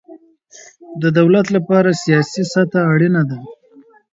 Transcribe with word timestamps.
د 1.01 1.03
دولت 1.17 1.45
له 1.55 1.59
پاره 1.67 1.91
سیاسي 2.03 2.43
سطحه 2.53 2.81
اړینه 2.93 3.21
ده. 3.29 3.37